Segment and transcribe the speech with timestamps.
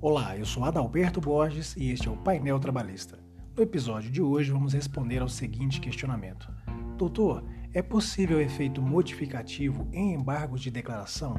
[0.00, 3.18] Olá, eu sou Adalberto Borges e este é o Painel Trabalhista.
[3.56, 6.48] No episódio de hoje vamos responder ao seguinte questionamento:
[6.96, 7.42] Doutor,
[7.74, 11.34] é possível efeito modificativo em embargos de declaração?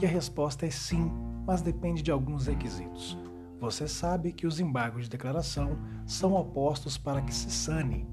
[0.00, 1.10] E a resposta é sim,
[1.44, 3.18] mas depende de alguns requisitos.
[3.58, 5.76] Você sabe que os embargos de declaração
[6.06, 8.06] são opostos para que se sane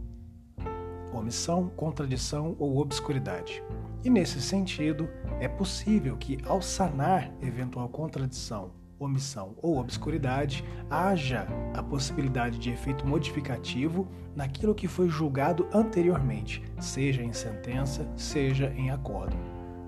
[1.13, 3.63] omissão, contradição ou obscuridade.
[4.03, 5.07] E nesse sentido,
[5.39, 13.05] é possível que, ao sanar eventual contradição, omissão ou obscuridade, haja a possibilidade de efeito
[13.05, 19.35] modificativo naquilo que foi julgado anteriormente, seja em sentença, seja em acordo.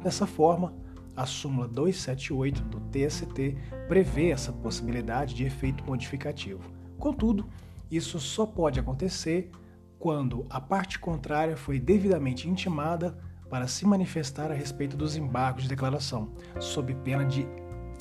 [0.04, 0.74] Dessa forma,
[1.16, 3.58] a súmula 278 do TST
[3.88, 6.62] prevê essa possibilidade de efeito modificativo.
[7.00, 7.48] Contudo,
[7.90, 9.50] isso só pode acontecer
[9.98, 13.18] quando a parte contrária foi devidamente intimada
[13.50, 17.48] para se manifestar a respeito dos embargos de declaração, sob pena de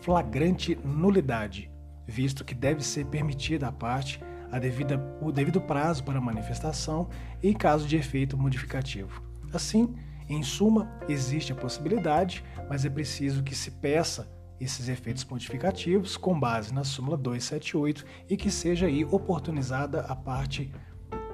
[0.03, 1.71] flagrante nulidade,
[2.07, 7.09] visto que deve ser permitida à parte a devida, o devido prazo para manifestação
[7.43, 9.23] em caso de efeito modificativo.
[9.53, 9.95] Assim,
[10.29, 16.39] em suma, existe a possibilidade, mas é preciso que se peça esses efeitos modificativos com
[16.39, 20.73] base na súmula 278 e que seja aí oportunizada a parte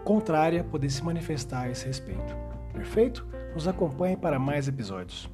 [0.04, 2.34] contrária poder se manifestar a esse respeito.
[2.72, 3.26] Perfeito?
[3.54, 5.30] Nos acompanhe para mais episódios.